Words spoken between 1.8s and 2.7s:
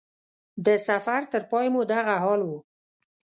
دغه حال و.